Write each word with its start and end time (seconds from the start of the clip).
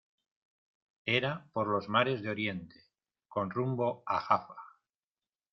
era 1.05 1.47
por 1.53 1.67
los 1.67 1.87
mares 1.87 2.23
de 2.23 2.31
Oriente, 2.31 2.75
con 3.27 3.51
rumbo 3.51 4.01
a 4.07 4.19
Jafa. 4.19 4.55